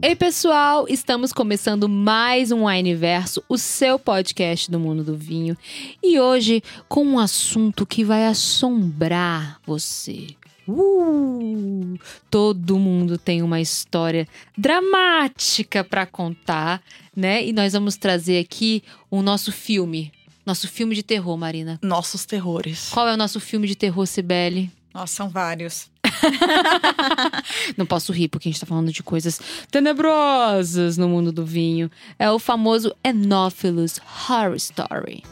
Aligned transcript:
Ei, 0.00 0.14
pessoal, 0.14 0.86
estamos 0.88 1.32
começando 1.32 1.88
mais 1.88 2.52
um 2.52 2.66
Wineverso, 2.66 3.42
o 3.48 3.58
seu 3.58 3.98
podcast 3.98 4.70
do 4.70 4.78
mundo 4.78 5.02
do 5.02 5.16
vinho. 5.16 5.56
E 6.00 6.20
hoje 6.20 6.62
com 6.88 7.04
um 7.04 7.18
assunto 7.18 7.84
que 7.84 8.04
vai 8.04 8.26
assombrar 8.26 9.60
você. 9.66 10.28
Uh, 10.68 11.98
todo 12.30 12.78
mundo 12.78 13.18
tem 13.18 13.42
uma 13.42 13.60
história 13.60 14.28
dramática 14.56 15.82
para 15.82 16.06
contar, 16.06 16.80
né? 17.14 17.44
E 17.44 17.52
nós 17.52 17.72
vamos 17.72 17.96
trazer 17.96 18.38
aqui 18.38 18.84
o 19.10 19.20
nosso 19.20 19.50
filme. 19.50 20.12
Nosso 20.46 20.68
filme 20.68 20.94
de 20.94 21.02
terror, 21.02 21.36
Marina. 21.36 21.78
Nossos 21.82 22.24
terrores. 22.24 22.88
Qual 22.90 23.08
é 23.08 23.14
o 23.14 23.16
nosso 23.16 23.40
filme 23.40 23.66
de 23.66 23.74
terror, 23.74 24.06
Cibele? 24.06 24.70
Nossa, 24.94 25.14
são 25.16 25.28
vários. 25.28 25.90
Não 27.76 27.86
posso 27.86 28.12
rir 28.12 28.28
porque 28.28 28.48
a 28.48 28.52
gente 28.52 28.60
tá 28.60 28.66
falando 28.66 28.92
de 28.92 29.02
coisas 29.02 29.40
tenebrosas 29.70 30.96
no 30.96 31.08
mundo 31.08 31.32
do 31.32 31.44
vinho. 31.44 31.90
É 32.18 32.30
o 32.30 32.38
famoso 32.38 32.94
Anopheles 33.04 34.00
Horror 34.28 34.54
Story. 34.56 35.22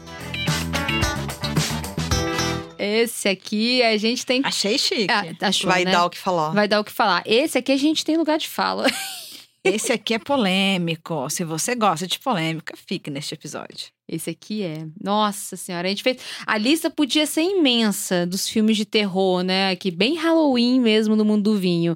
Esse 2.79 3.27
aqui 3.27 3.81
a 3.81 3.97
gente 3.97 4.25
tem. 4.25 4.41
Achei 4.43 4.77
chique. 4.77 5.07
Ah, 5.11 5.25
achou, 5.47 5.69
Vai 5.69 5.83
né? 5.83 5.91
dar 5.91 6.05
o 6.05 6.09
que 6.09 6.17
falar. 6.17 6.51
Vai 6.51 6.67
dar 6.67 6.79
o 6.79 6.83
que 6.83 6.91
falar. 6.91 7.23
Esse 7.25 7.57
aqui 7.57 7.71
a 7.71 7.77
gente 7.77 8.05
tem 8.05 8.17
lugar 8.17 8.37
de 8.37 8.47
fala. 8.47 8.85
Esse 9.75 9.91
aqui 9.93 10.13
é 10.13 10.19
polêmico. 10.19 11.29
Se 11.29 11.43
você 11.43 11.75
gosta 11.75 12.07
de 12.07 12.19
polêmica, 12.19 12.75
fique 12.75 13.09
neste 13.09 13.33
episódio. 13.33 13.89
Esse 14.07 14.29
aqui 14.29 14.63
é. 14.63 14.87
Nossa 15.01 15.55
senhora, 15.55 15.87
a 15.87 15.89
gente 15.89 16.03
fez. 16.03 16.17
A 16.45 16.57
lista 16.57 16.89
podia 16.89 17.25
ser 17.25 17.41
imensa 17.41 18.25
dos 18.25 18.47
filmes 18.47 18.77
de 18.77 18.85
terror, 18.85 19.43
né? 19.43 19.71
Aqui, 19.71 19.91
bem 19.91 20.15
Halloween 20.15 20.79
mesmo 20.79 21.15
no 21.15 21.25
mundo 21.25 21.51
do 21.51 21.57
vinho. 21.57 21.95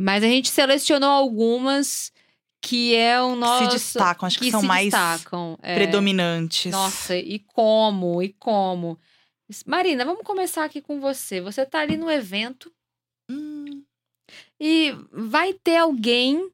Mas 0.00 0.22
a 0.22 0.26
gente 0.26 0.48
selecionou 0.48 1.08
algumas 1.08 2.12
que 2.60 2.94
é 2.96 3.20
o 3.22 3.36
nosso. 3.36 3.64
se 3.64 3.70
destacam, 3.70 4.26
acho 4.26 4.38
que, 4.38 4.50
são 4.50 4.60
se 4.60 4.66
mais 4.66 4.90
destacam. 4.90 5.56
é. 5.62 5.76
predominantes. 5.76 6.72
Nossa, 6.72 7.16
e 7.16 7.38
como? 7.38 8.20
E 8.20 8.30
como? 8.30 8.98
Marina, 9.64 10.04
vamos 10.04 10.22
começar 10.24 10.64
aqui 10.64 10.80
com 10.80 11.00
você. 11.00 11.40
Você 11.40 11.64
tá 11.64 11.80
ali 11.80 11.96
no 11.96 12.10
evento 12.10 12.72
Hum, 13.30 13.82
e 14.60 14.94
vai 15.12 15.52
ter 15.52 15.76
alguém 15.76 16.50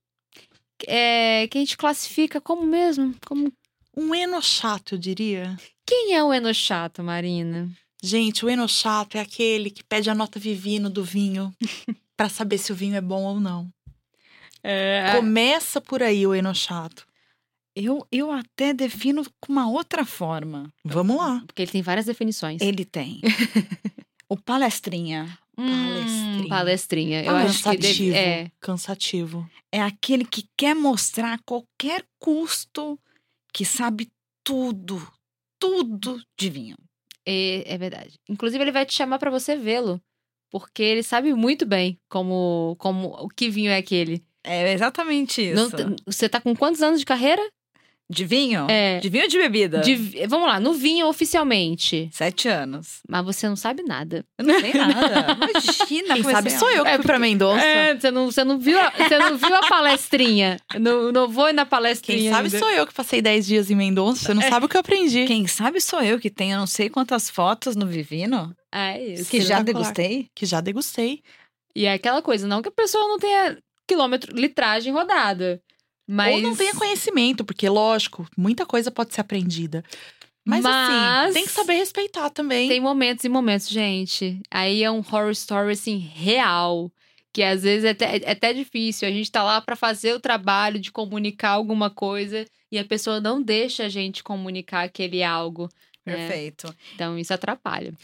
é, 0.86 1.46
que 1.48 1.58
a 1.58 1.60
gente 1.60 1.76
classifica 1.76 2.40
como 2.40 2.66
mesmo? 2.66 3.14
Como 3.26 3.52
um 3.96 4.14
eno 4.14 4.40
chato, 4.42 4.94
eu 4.94 4.98
diria. 4.98 5.56
quem 5.86 6.14
é 6.14 6.22
o 6.22 6.32
enochato, 6.32 7.02
Marina? 7.02 7.70
Gente, 8.02 8.44
o 8.44 8.48
eno 8.48 8.68
chato 8.68 9.16
é 9.16 9.20
aquele 9.20 9.70
que 9.70 9.84
pede 9.84 10.10
a 10.10 10.14
nota 10.14 10.38
vivino 10.38 10.90
do 10.90 11.04
vinho 11.04 11.54
pra 12.16 12.28
saber 12.28 12.58
se 12.58 12.72
o 12.72 12.74
vinho 12.74 12.96
é 12.96 13.00
bom 13.00 13.22
ou 13.22 13.38
não. 13.38 13.70
É, 14.62 15.12
Começa 15.16 15.80
por 15.80 16.02
aí 16.02 16.26
o 16.26 16.34
eno 16.34 16.54
chato. 16.54 17.06
Eu, 17.74 18.06
eu 18.12 18.30
até 18.30 18.74
defino 18.74 19.24
com 19.40 19.52
uma 19.52 19.68
outra 19.68 20.04
forma. 20.04 20.72
Vamos 20.84 21.16
lá. 21.16 21.42
porque 21.46 21.62
ele 21.62 21.70
tem 21.70 21.82
várias 21.82 22.06
definições. 22.06 22.60
Ele 22.60 22.84
tem. 22.84 23.20
o 24.28 24.36
palestrinha 24.36 25.38
Hum, 25.58 25.66
Palestrinha. 25.68 26.48
palestrinha. 26.48 27.24
Eu 27.24 27.36
acho 27.36 27.58
que 27.58 27.64
Cansativo. 27.64 28.12
deve, 28.12 28.16
é. 28.16 28.50
Cansativo. 28.60 29.50
é 29.70 29.80
aquele 29.82 30.24
que 30.24 30.48
quer 30.56 30.74
mostrar 30.74 31.34
a 31.34 31.38
qualquer 31.38 32.04
custo 32.18 32.98
que 33.52 33.64
sabe 33.64 34.08
tudo, 34.42 35.06
tudo 35.58 36.22
de 36.38 36.50
vinho. 36.50 36.76
É, 37.26 37.74
é 37.74 37.78
verdade. 37.78 38.18
Inclusive, 38.28 38.62
ele 38.64 38.72
vai 38.72 38.84
te 38.86 38.94
chamar 38.94 39.18
pra 39.18 39.30
você 39.30 39.56
vê-lo. 39.56 40.00
Porque 40.50 40.82
ele 40.82 41.02
sabe 41.02 41.32
muito 41.32 41.64
bem 41.64 41.98
como, 42.10 42.76
como 42.78 43.08
o 43.08 43.28
que 43.28 43.48
vinho 43.48 43.70
é 43.70 43.78
aquele. 43.78 44.22
É 44.44 44.72
exatamente 44.72 45.40
isso. 45.40 45.76
Não 45.76 45.96
você 46.06 46.28
tá 46.28 46.40
com 46.40 46.54
quantos 46.54 46.82
anos 46.82 47.00
de 47.00 47.06
carreira? 47.06 47.42
De 48.12 48.24
vinho? 48.26 48.66
É. 48.70 49.00
De 49.00 49.08
vinho 49.08 49.24
ou 49.24 49.28
de 49.30 49.38
bebida? 49.38 49.80
De 49.80 49.96
vamos 50.26 50.46
lá, 50.46 50.60
no 50.60 50.74
vinho 50.74 51.06
oficialmente. 51.08 52.08
Sete 52.12 52.46
anos. 52.48 53.00
Mas 53.08 53.24
você 53.24 53.48
não 53.48 53.56
sabe 53.56 53.82
nada. 53.82 54.24
Eu 54.38 54.44
não 54.44 54.60
sei 54.60 54.72
nada. 54.74 55.36
Imagina. 55.36 56.14
Quem 56.14 56.22
sabe 56.22 56.48
a- 56.54 56.58
sou 56.58 56.70
eu 56.70 56.84
que 56.84 56.90
É 56.90 56.96
fui 56.96 57.04
pra 57.06 57.18
Mendonça. 57.18 57.64
É, 57.64 57.94
você 57.98 58.10
não, 58.10 58.26
você 58.30 58.44
não, 58.44 58.58
viu, 58.58 58.78
a, 58.78 58.90
você 58.90 59.18
não 59.18 59.36
viu 59.38 59.54
a 59.54 59.60
palestrinha. 59.68 60.58
Não, 60.78 61.10
não 61.10 61.28
vou 61.28 61.52
na 61.52 61.64
palestrinha. 61.64 62.18
Quem 62.20 62.30
sabe 62.30 62.46
ainda. 62.48 62.58
sou 62.58 62.70
eu 62.70 62.86
que 62.86 62.92
passei 62.94 63.22
10 63.22 63.46
dias 63.46 63.70
em 63.70 63.74
Mendonça. 63.74 64.26
Você 64.26 64.34
não 64.34 64.42
sabe 64.42 64.66
o 64.66 64.68
que 64.68 64.76
eu 64.76 64.80
aprendi. 64.80 65.24
Quem 65.26 65.46
sabe 65.46 65.80
sou 65.80 66.02
eu 66.02 66.18
que 66.20 66.28
tenho 66.30 66.56
não 66.58 66.66
sei 66.66 66.90
quantas 66.90 67.30
fotos 67.30 67.74
no 67.74 67.86
Vivino 67.86 68.54
Ah, 68.70 68.90
é 68.92 69.04
isso. 69.14 69.30
que 69.30 69.40
já 69.40 69.62
degustei. 69.62 70.28
Que 70.34 70.44
já 70.44 70.60
degustei. 70.60 71.22
E 71.74 71.86
é 71.86 71.94
aquela 71.94 72.20
coisa, 72.20 72.46
não 72.46 72.60
que 72.60 72.68
a 72.68 72.72
pessoa 72.72 73.08
não 73.08 73.18
tenha 73.18 73.56
quilômetro, 73.88 74.34
litragem 74.36 74.92
rodada. 74.92 75.60
Mas... 76.06 76.34
Ou 76.34 76.40
não 76.40 76.56
tenha 76.56 76.74
conhecimento, 76.74 77.44
porque, 77.44 77.68
lógico, 77.68 78.26
muita 78.36 78.66
coisa 78.66 78.90
pode 78.90 79.14
ser 79.14 79.20
aprendida. 79.20 79.84
Mas, 80.44 80.62
Mas- 80.62 81.24
assim, 81.24 81.34
tem 81.34 81.44
que 81.44 81.52
saber 81.52 81.74
respeitar 81.74 82.28
também. 82.30 82.68
Tem 82.68 82.80
momentos 82.80 83.24
e 83.24 83.28
momentos, 83.28 83.68
gente. 83.68 84.40
Aí 84.50 84.82
é 84.82 84.90
um 84.90 84.98
horror 84.98 85.30
story, 85.30 85.72
assim, 85.72 85.98
real. 85.98 86.90
Que 87.32 87.42
às 87.42 87.62
vezes 87.62 87.84
é 87.84 87.90
até, 87.90 88.16
é 88.18 88.30
até 88.32 88.52
difícil. 88.52 89.08
A 89.08 89.10
gente 89.10 89.30
tá 89.30 89.42
lá 89.42 89.60
pra 89.60 89.74
fazer 89.74 90.12
o 90.12 90.20
trabalho 90.20 90.78
de 90.78 90.92
comunicar 90.92 91.50
alguma 91.50 91.88
coisa 91.88 92.44
e 92.70 92.78
a 92.78 92.84
pessoa 92.84 93.20
não 93.20 93.40
deixa 93.40 93.84
a 93.84 93.88
gente 93.88 94.22
comunicar 94.22 94.82
aquele 94.84 95.22
algo. 95.22 95.68
né? 96.04 96.14
Perfeito. 96.16 96.74
Então 96.94 97.18
isso 97.18 97.32
atrapalha. 97.32 97.94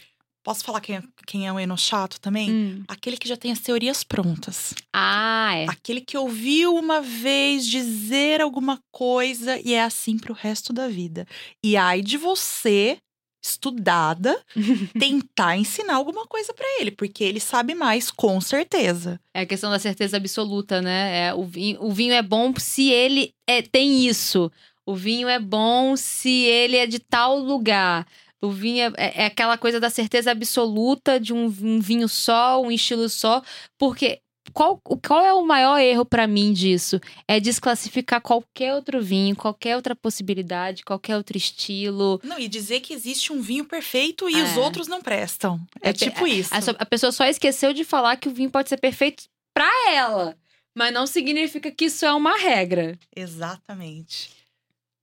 Posso 0.43 0.63
falar 0.63 0.79
quem 0.81 0.95
é, 0.95 1.03
quem 1.27 1.47
é 1.47 1.53
o 1.53 1.59
eno 1.59 1.77
chato 1.77 2.19
também? 2.19 2.49
Hum. 2.49 2.83
Aquele 2.87 3.17
que 3.17 3.27
já 3.27 3.35
tem 3.35 3.51
as 3.51 3.59
teorias 3.59 4.03
prontas. 4.03 4.73
Ah, 4.93 5.51
é. 5.55 5.65
Aquele 5.69 6.01
que 6.01 6.17
ouviu 6.17 6.75
uma 6.75 7.01
vez 7.01 7.67
dizer 7.67 8.41
alguma 8.41 8.79
coisa 8.91 9.59
e 9.63 9.73
é 9.73 9.83
assim 9.83 10.17
pro 10.17 10.33
resto 10.33 10.71
da 10.71 10.87
vida. 10.87 11.27
E 11.63 11.75
aí 11.75 12.01
de 12.01 12.17
você, 12.17 12.97
estudada, 13.43 14.41
tentar 14.97 15.57
ensinar 15.57 15.95
alguma 15.95 16.25
coisa 16.25 16.53
pra 16.53 16.65
ele, 16.79 16.91
porque 16.91 17.23
ele 17.23 17.39
sabe 17.39 17.73
mais, 17.73 18.09
com 18.11 18.39
certeza. 18.39 19.19
É 19.33 19.41
a 19.41 19.45
questão 19.45 19.69
da 19.69 19.79
certeza 19.79 20.17
absoluta, 20.17 20.81
né? 20.81 21.27
É, 21.27 21.33
o, 21.33 21.43
vinho, 21.43 21.83
o 21.83 21.91
vinho 21.91 22.13
é 22.13 22.21
bom 22.21 22.53
se 22.57 22.89
ele 22.89 23.33
é, 23.47 23.61
tem 23.61 24.07
isso. 24.07 24.51
O 24.85 24.95
vinho 24.95 25.27
é 25.27 25.39
bom 25.39 25.95
se 25.95 26.29
ele 26.29 26.77
é 26.77 26.87
de 26.87 26.99
tal 26.99 27.37
lugar. 27.37 28.07
O 28.41 28.49
vinho 28.51 28.85
é, 28.85 28.93
é- 28.97 29.21
é 29.23 29.25
aquela 29.25 29.57
coisa 29.57 29.79
da 29.79 29.89
certeza 29.89 30.31
absoluta 30.31 31.19
de 31.19 31.33
um, 31.33 31.45
um 31.61 31.79
vinho 31.79 32.07
só, 32.07 32.61
um 32.61 32.71
estilo 32.71 33.09
só. 33.09 33.41
Porque 33.77 34.21
qual, 34.53 34.79
qual 35.05 35.23
é 35.23 35.33
o 35.33 35.45
maior 35.45 35.77
erro 35.79 36.03
pra 36.05 36.25
mim 36.25 36.53
disso? 36.53 36.99
É 37.27 37.39
desclassificar 37.39 38.19
qualquer 38.21 38.73
outro 38.73 39.01
vinho, 39.01 39.35
qualquer 39.35 39.75
outra 39.75 39.95
possibilidade, 39.95 40.83
qualquer 40.83 41.15
outro 41.17 41.37
estilo. 41.37 42.19
Não, 42.23 42.39
e 42.39 42.47
dizer 42.47 42.79
que 42.79 42.93
existe 42.93 43.31
um 43.33 43.41
vinho 43.41 43.65
perfeito 43.65 44.29
e 44.29 44.41
os 44.41 44.55
É. 44.55 44.59
outros 44.59 44.87
não 44.87 45.01
prestam. 45.01 45.59
É, 45.81 45.89
É 45.89 45.93
tipo 45.93 46.25
isso. 46.25 46.51
A, 46.53 46.57
a 46.81 46.85
pessoa 46.85 47.11
só 47.11 47.25
esqueceu 47.25 47.73
de 47.73 47.83
falar 47.83 48.15
que 48.15 48.27
o 48.29 48.33
vinho 48.33 48.49
pode 48.49 48.69
ser 48.69 48.77
perfeito 48.77 49.25
pra 49.53 49.69
ela. 49.91 50.35
Mas 50.75 50.93
não 50.93 51.05
significa 51.05 51.69
que 51.71 51.85
isso 51.85 52.05
é 52.05 52.13
uma 52.13 52.37
regra. 52.37 52.97
Exatamente. 53.15 54.29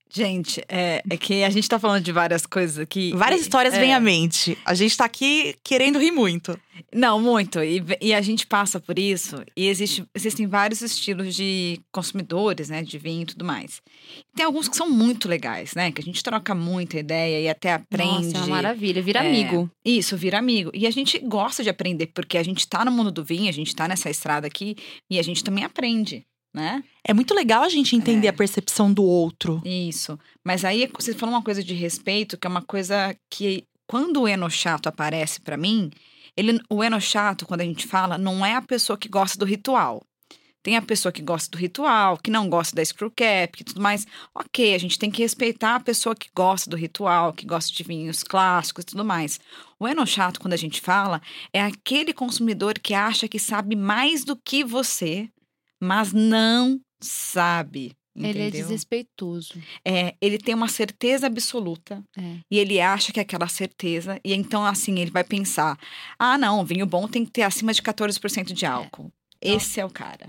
Gente, 0.09 0.63
é, 0.69 1.03
é 1.09 1.17
que 1.17 1.43
a 1.43 1.51
gente 1.51 1.69
tá 1.69 1.79
falando 1.79 2.03
de 2.03 2.13
várias 2.13 2.47
coisas 2.47 2.79
aqui. 2.79 3.13
Várias 3.15 3.41
histórias 3.41 3.75
é, 3.75 3.81
vêm 3.81 3.93
à 3.93 4.01
mente. 4.01 4.57
A 4.65 4.73
gente 4.73 4.97
tá 4.97 5.05
aqui 5.05 5.55
querendo 5.63 5.99
rir 5.99 6.11
muito. 6.11 6.59
Não, 6.95 7.21
muito. 7.21 7.63
E, 7.63 7.83
e 8.01 8.15
a 8.15 8.21
gente 8.21 8.47
passa 8.47 8.79
por 8.79 8.99
isso. 8.99 9.43
E 9.57 9.67
existe, 9.67 10.05
existem 10.15 10.47
vários 10.47 10.81
estilos 10.81 11.35
de 11.35 11.81
consumidores, 11.93 12.69
né? 12.69 12.83
De 12.83 12.99
vinho 12.99 13.23
e 13.23 13.27
tudo 13.27 13.45
mais. 13.45 13.83
Tem 14.35 14.47
alguns 14.47 14.69
que 14.69 14.77
são 14.77 14.89
muito 14.89 15.29
legais, 15.29 15.75
né? 15.75 15.91
Que 15.91 16.01
a 16.01 16.05
gente 16.05 16.23
troca 16.23 16.55
muita 16.55 16.99
ideia 16.99 17.41
e 17.41 17.49
até 17.49 17.73
aprende. 17.73 18.27
Nossa, 18.27 18.37
é 18.37 18.41
uma 18.41 18.47
maravilha. 18.49 19.03
Vira 19.03 19.25
É. 19.25 19.29
amigo. 19.29 19.71
Isso, 19.85 20.17
vira 20.17 20.39
amigo. 20.39 20.71
E 20.73 20.87
a 20.87 20.91
gente 20.91 21.19
gosta 21.19 21.63
de 21.63 21.69
aprender, 21.69 22.09
porque 22.15 22.39
a 22.39 22.43
gente 22.43 22.67
tá 22.67 22.85
no 22.85 22.93
mundo 22.93 23.11
do 23.11 23.25
vinho, 23.25 23.49
a 23.49 23.53
gente 23.53 23.75
tá 23.75 23.89
nessa 23.89 24.09
estrada 24.09 24.47
aqui 24.47 24.77
e 25.11 25.19
a 25.19 25.23
gente 25.23 25.43
também 25.43 25.65
aprende, 25.65 26.25
né? 26.57 26.83
É 27.05 27.13
muito 27.15 27.35
legal 27.35 27.63
a 27.63 27.69
gente 27.69 27.95
entender 27.95 28.27
É. 28.27 28.31
a 28.31 28.33
percepção 28.33 28.93
do 28.93 29.05
outro. 29.05 29.61
Isso. 29.65 30.19
Mas 30.43 30.65
aí 30.65 30.91
você 30.93 31.15
falou 31.15 31.35
uma 31.35 31.43
coisa 31.43 31.63
de 31.63 31.75
respeito, 31.75 32.37
que 32.39 32.47
é 32.47 32.51
uma 32.51 32.63
coisa 32.63 33.15
que 33.31 33.65
quando 33.87 34.23
o 34.23 34.27
enochato 34.29 34.89
aparece 34.89 35.41
pra 35.41 35.57
mim, 35.57 35.91
ele, 36.37 36.59
o 36.69 36.83
enochato, 36.83 37.47
quando 37.47 37.61
a 37.61 37.65
gente 37.65 37.87
fala, 37.87 38.19
não 38.19 38.45
é 38.45 38.55
a 38.55 38.63
pessoa 38.63 38.97
que 38.99 39.09
gosta 39.09 39.39
do 39.39 39.45
ritual. 39.45 40.03
Tem 40.63 40.77
a 40.77 40.83
pessoa 40.83 41.13
que 41.13 41.23
gosta 41.23 41.49
do 41.49 41.59
ritual, 41.59 42.17
que 42.19 42.29
não 42.29 42.49
gosta 42.49 42.75
da 42.75 42.85
screw 42.85 43.09
cap 43.15 43.61
e 43.61 43.63
tudo 43.63 43.81
mais. 43.81 44.05
Ok, 44.35 44.75
a 44.75 44.79
gente 44.79 44.99
tem 44.99 45.13
que 45.13 45.23
respeitar 45.23 45.77
a 45.77 45.81
pessoa 45.81 46.17
que 46.17 46.29
gosta 46.35 46.69
do 46.69 46.77
ritual, 46.77 47.33
que 47.33 47.47
gosta 47.47 47.73
de 47.73 47.85
vinhos 47.85 48.25
clássicos 48.25 48.83
e 48.83 48.87
tudo 48.87 49.05
mais. 49.05 49.39
O 49.79 49.87
enochato, 49.87 50.41
quando 50.41 50.55
a 50.55 50.57
gente 50.57 50.81
fala, 50.81 51.23
é 51.53 51.63
aquele 51.63 52.13
consumidor 52.13 52.81
que 52.81 52.95
acha 52.95 53.29
que 53.29 53.39
sabe 53.39 53.77
mais 53.77 54.25
do 54.25 54.35
que 54.35 54.65
você, 54.65 55.29
mas 55.81 56.13
não 56.13 56.81
sabe. 57.01 57.93
Ele 58.19 58.27
é 58.27 58.31
entendeu? 58.31 58.51
desrespeitoso. 58.63 59.55
É, 59.85 60.15
ele 60.23 60.39
tem 60.39 60.55
uma 60.55 60.69
certeza 60.69 61.27
absoluta 61.27 62.03
É. 62.17 62.39
e 62.51 62.59
ele 62.59 62.81
acha 62.81 63.13
que 63.13 63.19
é 63.21 63.23
aquela 63.23 63.47
certeza. 63.47 64.19
E 64.25 64.33
então, 64.33 64.65
assim, 64.65 64.99
ele 64.99 65.11
vai 65.11 65.23
pensar: 65.23 65.79
ah, 66.19 66.39
não, 66.39 66.65
vinho 66.65 66.87
bom 66.87 67.07
tem 67.07 67.27
que 67.27 67.31
ter 67.31 67.43
acima 67.43 67.75
de 67.75 67.83
14% 67.83 68.55
de 68.55 68.65
álcool. 68.65 69.13
Esse 69.41 69.81
é 69.81 69.85
o 69.85 69.91
cara. 69.91 70.29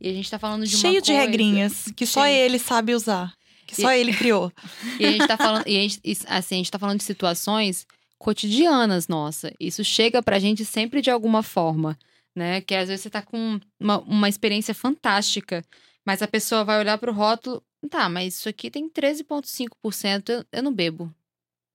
E 0.00 0.08
a 0.08 0.12
gente 0.14 0.30
tá 0.30 0.38
falando 0.38 0.64
de 0.64 0.74
Cheio 0.74 1.02
de 1.02 1.08
coisa- 1.12 1.20
regrinhas 1.20 1.92
que 1.94 2.06
só 2.06 2.22
Cheio. 2.22 2.36
ele 2.36 2.58
sabe 2.58 2.94
usar. 2.94 3.34
Que 3.66 3.76
só 3.82 3.92
ele 3.92 4.14
criou. 4.14 4.50
E 4.98 5.04
a 5.04 5.12
gente 5.12 5.26
tá 5.28 5.36
falando, 5.36 5.66
e 5.68 5.76
a 5.76 5.80
gente, 5.82 6.00
e, 6.02 6.12
assim, 6.26 6.54
a 6.54 6.58
gente 6.58 6.70
tá 6.70 6.78
falando 6.78 6.98
de 6.98 7.04
situações 7.04 7.86
cotidianas, 8.18 9.08
nossa. 9.08 9.52
Isso 9.60 9.84
chega 9.84 10.22
pra 10.22 10.38
gente 10.38 10.64
sempre 10.64 11.02
de 11.02 11.10
alguma 11.10 11.42
forma, 11.42 11.98
né? 12.34 12.60
Que 12.60 12.74
às 12.74 12.88
vezes 12.88 13.02
você 13.02 13.10
tá 13.10 13.22
com 13.22 13.58
uma, 13.78 13.98
uma 14.00 14.28
experiência 14.28 14.74
fantástica, 14.74 15.64
mas 16.04 16.22
a 16.22 16.28
pessoa 16.28 16.64
vai 16.64 16.78
olhar 16.78 16.98
pro 16.98 17.12
rótulo, 17.12 17.62
tá, 17.90 18.08
mas 18.08 18.34
isso 18.38 18.48
aqui 18.48 18.70
tem 18.70 18.88
13,5%, 18.88 20.30
eu, 20.30 20.44
eu 20.52 20.62
não 20.62 20.72
bebo. 20.72 21.12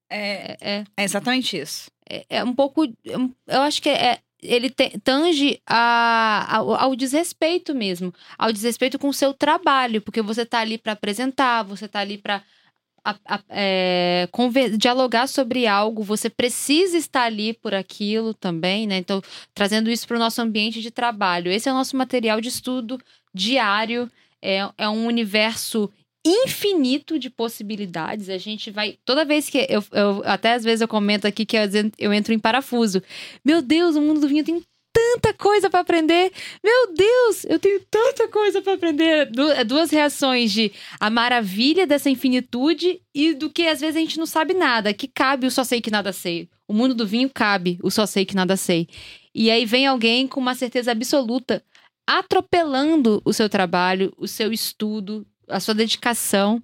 É, 0.10 0.58
É, 0.60 0.76
é, 0.80 0.84
é 0.98 1.04
exatamente 1.04 1.58
isso. 1.58 1.90
é, 2.10 2.26
é 2.30 2.44
um 2.44 2.54
pouco. 2.54 2.86
é 2.86 2.92
Eu 3.48 3.62
acho 3.62 3.82
que 3.82 3.90
é. 3.90 4.20
Ele 4.42 4.70
te- 4.70 5.00
tange 5.00 5.60
a, 5.66 6.58
ao, 6.58 6.76
ao 6.76 6.96
desrespeito 6.96 7.74
mesmo, 7.74 8.14
ao 8.38 8.52
desrespeito 8.52 9.00
com 9.00 9.08
o 9.10 9.14
seu 9.14 9.34
trabalho, 9.34 10.02
porque 10.02 10.22
você 10.22 10.46
tá 10.46 10.60
ali 10.60 10.78
pra 10.78 10.92
apresentar, 10.92 11.64
você 11.64 11.88
tá 11.88 12.00
ali 12.02 12.18
pra 12.20 12.44
a- 13.06 13.16
a- 13.26 13.44
é, 13.50 14.28
dialogar 14.78 15.28
sobre 15.28 15.68
algo, 15.68 16.04
você 16.04 16.30
precisa 16.30 16.98
estar 16.98 17.24
ali 17.24 17.54
por 17.54 17.74
aquilo 17.74 18.34
também, 18.34 18.88
né? 18.88 18.98
Então, 18.98 19.22
trazendo 19.54 19.90
isso 19.92 20.08
para 20.08 20.18
o 20.18 20.20
nosso 20.20 20.42
ambiente 20.42 20.82
de 20.82 20.90
trabalho. 20.92 21.52
Esse 21.52 21.70
é 21.70 21.72
o 21.72 21.76
nosso 21.76 21.96
material 21.96 22.42
de 22.42 22.50
estudo 22.50 23.00
diário, 23.34 24.10
é, 24.42 24.68
é 24.78 24.90
um 24.90 25.06
universo 25.06 25.90
infinito 26.26 27.20
de 27.20 27.30
possibilidades. 27.30 28.30
A 28.30 28.38
gente 28.40 28.72
vai. 28.72 28.98
Toda 29.06 29.24
vez 29.24 29.48
que 29.50 29.60
eu, 29.70 29.84
eu- 29.92 30.24
Até 30.26 30.54
às 30.54 30.64
vezes 30.64 30.82
eu 30.82 30.88
comento 30.88 31.28
aqui 31.28 31.46
que 31.46 31.56
eu 32.00 32.12
entro 32.12 32.34
em 32.34 32.40
parafuso. 32.40 33.02
Meu 33.44 33.62
Deus, 33.62 33.96
o 33.96 34.02
mundo 34.02 34.22
do 34.22 34.28
vinho 34.28 34.44
tem 34.44 34.64
tanta 34.96 35.34
coisa 35.34 35.70
para 35.70 35.82
aprender. 35.82 36.32
Meu 36.64 36.94
Deus, 36.94 37.44
eu 37.50 37.60
tenho 37.60 37.82
tanta 37.92 38.30
coisa 38.30 38.62
para 38.62 38.74
aprender. 38.76 39.26
Du- 39.30 39.66
duas 39.66 39.92
reações 39.92 40.54
de 40.54 40.72
a 41.00 41.10
maravilha 41.10 41.86
dessa 41.86 42.10
infinitude 42.10 43.02
e 43.14 43.34
do 43.34 43.50
que 43.50 43.68
às 43.68 43.82
vezes 43.82 43.98
a 43.98 44.00
gente 44.00 44.18
não 44.18 44.26
sabe 44.26 44.54
nada, 44.54 44.94
que 44.94 45.08
cabe 45.08 45.46
o 45.46 45.52
só 45.52 45.66
sei 45.66 45.82
que 45.82 45.92
nada 45.92 46.14
sei. 46.14 46.50
O 46.66 46.74
mundo 46.74 46.96
do 46.96 47.06
vinho 47.06 47.30
cabe 47.30 47.78
o 47.84 47.92
só 47.92 48.06
sei 48.06 48.24
que 48.26 48.36
nada 48.36 48.56
sei. 48.56 48.88
E 49.34 49.52
aí 49.52 49.66
vem 49.66 49.86
alguém 49.86 50.28
com 50.28 50.40
uma 50.40 50.56
certeza 50.56 50.92
absoluta 50.92 51.62
atropelando 52.08 53.22
o 53.26 53.34
seu 53.34 53.50
trabalho, 53.50 54.14
o 54.18 54.28
seu 54.28 54.54
estudo, 54.54 55.28
a 55.48 55.60
sua 55.60 55.74
dedicação. 55.74 56.64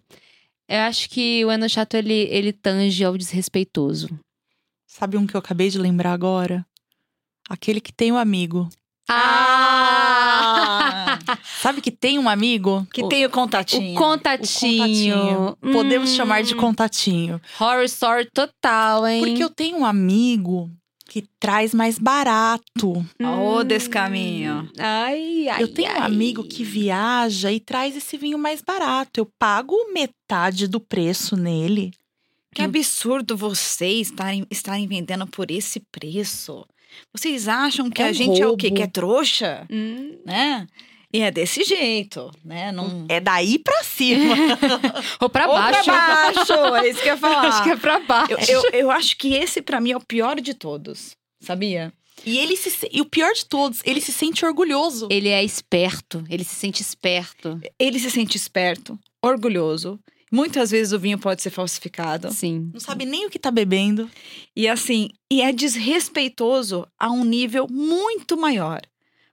Eu 0.70 0.80
acho 0.80 1.10
que 1.10 1.44
o 1.44 1.52
Enochato 1.52 1.98
ele 1.98 2.28
ele 2.32 2.54
tange 2.54 3.04
ao 3.04 3.18
desrespeitoso. 3.18 4.08
Sabe 4.88 5.18
um 5.18 5.28
que 5.28 5.36
eu 5.36 5.40
acabei 5.40 5.70
de 5.70 5.78
lembrar 5.78 6.14
agora? 6.14 6.66
Aquele 7.52 7.82
que 7.82 7.92
tem 7.92 8.12
um 8.14 8.18
amigo. 8.18 8.70
Ah! 9.82 11.20
Sabe 11.62 11.82
que 11.82 11.92
tem 11.92 12.18
um 12.18 12.30
amigo? 12.30 12.88
que 12.94 13.04
O- 13.04 13.10
tem 13.10 13.26
o 13.26 13.28
O 13.28 13.32
contatinho. 13.32 13.94
O 13.94 13.98
contatinho. 13.98 15.56
contatinho. 15.58 15.58
Podemos 15.74 16.12
Hum, 16.12 16.16
chamar 16.16 16.44
de 16.44 16.56
contatinho. 16.56 17.42
horror 17.60 17.84
story 17.84 18.30
total, 18.34 19.06
hein? 19.08 19.20
Porque 19.22 19.44
eu 19.44 19.50
tenho 19.50 19.78
um 19.80 19.86
amigo 19.86 20.70
que 21.08 21.24
traz 21.40 21.74
mais 21.74 22.00
barato. 22.00 23.06
Ô, 23.22 23.64
desse 23.64 23.90
caminho. 23.90 24.70
Ai, 24.80 25.50
ai. 25.50 25.62
eu 25.64 25.68
tenho 25.74 25.90
um 25.92 25.96
ai. 25.96 26.02
amigo 26.06 26.44
que 26.46 26.64
viaja 26.64 27.52
e 27.52 27.60
traz 27.60 27.98
esse 27.98 28.18
vinho 28.18 28.40
mais 28.40 28.62
barato. 28.62 29.20
Eu 29.20 29.26
pago 29.38 29.76
metade 29.94 30.68
do 30.68 30.80
preço 30.80 31.36
nele. 31.36 31.92
Que 32.56 32.62
absurdo 32.62 33.36
vocês 33.38 34.08
estarem, 34.08 34.46
estarem 34.50 34.86
vendendo 34.88 35.26
por 35.28 35.50
esse 35.52 35.80
preço. 35.92 36.66
Vocês 37.14 37.48
acham 37.48 37.90
que 37.90 38.02
É 38.02 38.08
a 38.08 38.10
um 38.10 38.14
gente 38.14 38.42
é 38.42 38.48
o 38.48 38.56
quê? 38.58 38.68
roubo. 38.68 38.78
Que 38.78 38.84
é 38.84 38.88
trouxa? 38.88 39.66
Hum. 39.70 40.18
Né? 40.26 40.68
E 41.14 41.22
é 41.22 41.30
desse 41.30 41.64
jeito, 41.66 42.32
né? 42.44 42.72
Não... 42.72 43.06
É 43.10 43.20
daí 43.20 43.60
pra 43.60 43.84
cima. 43.84 44.34
Ou 45.20 45.30
pra 45.30 45.48
Ou 45.48 45.54
baixo. 45.56 45.84
pra 45.84 46.32
baixo, 46.34 46.54
é 46.76 46.90
isso 46.90 47.02
que 47.02 47.08
eu 47.10 47.14
ia 47.14 47.18
falar. 47.18 47.42
Acho 47.50 47.64
que 47.64 47.70
é 47.72 47.76
pra 47.76 48.00
baixo. 48.00 48.32
eu, 48.50 48.64
eu, 48.64 48.70
eu 48.72 48.92
acho 48.92 49.18
que 49.18 49.34
esse, 49.34 49.62
pra 49.62 49.82
mim, 49.82 49.92
é 49.92 49.98
o 49.98 50.06
pior 50.06 50.40
de 50.40 50.54
todos. 50.54 51.16
Sabia? 51.42 51.92
e 52.24 52.38
ele 52.38 52.56
se- 52.56 52.88
e 52.94 53.02
o 53.02 53.06
pior 53.06 53.34
de 53.34 53.46
todos, 53.46 53.82
ele 53.84 54.00
se 54.00 54.14
sente 54.14 54.46
orgulhoso. 54.46 55.08
Ele 55.12 55.28
é 55.28 55.44
esperto, 55.44 56.24
ele 56.30 56.44
se 56.44 56.54
sente 56.56 56.82
esperto. 56.82 57.60
Ele 57.80 57.98
se 58.00 58.12
sente 58.12 58.38
esperto, 58.38 58.98
orgulhoso. 59.22 60.00
Muitas 60.32 60.72
vezes 60.72 60.94
o 60.94 61.00
vinho 61.00 61.20
pode 61.20 61.42
ser 61.42 61.50
falsificado. 61.50 62.32
Sim. 62.32 62.70
Não 62.74 62.80
sabe 62.80 63.06
nem 63.06 63.26
o 63.26 63.30
que 63.30 63.38
tá 63.38 63.52
bebendo. 63.52 64.10
E 64.56 64.68
assim, 64.68 65.10
e 65.30 65.42
é 65.42 65.52
desrespeitoso 65.52 66.88
a 66.98 67.12
um 67.12 67.24
nível 67.26 67.68
muito 67.70 68.38
maior. 68.38 68.80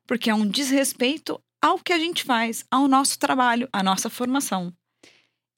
Porque 0.07 0.29
é 0.31 0.35
um 0.35 0.47
desrespeito 0.47 1.41
ao 1.63 1.79
que 1.79 1.93
a 1.93 1.99
gente 1.99 2.25
faz, 2.25 2.65
ao 2.71 2.89
nosso 2.89 3.19
trabalho, 3.19 3.69
à 3.73 3.83
nossa 3.83 4.09
formação. 4.11 4.73